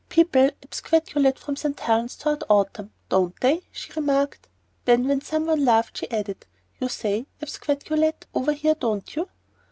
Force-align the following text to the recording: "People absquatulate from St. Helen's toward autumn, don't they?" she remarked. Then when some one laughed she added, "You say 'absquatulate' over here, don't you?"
"People 0.09 0.49
absquatulate 0.63 1.37
from 1.37 1.55
St. 1.55 1.79
Helen's 1.79 2.15
toward 2.15 2.43
autumn, 2.49 2.91
don't 3.09 3.39
they?" 3.39 3.61
she 3.71 3.93
remarked. 3.93 4.47
Then 4.85 5.07
when 5.07 5.21
some 5.21 5.45
one 5.45 5.63
laughed 5.63 5.99
she 5.99 6.09
added, 6.09 6.47
"You 6.79 6.89
say 6.89 7.27
'absquatulate' 7.39 8.25
over 8.33 8.53
here, 8.53 8.73
don't 8.73 9.15
you?" 9.15 9.29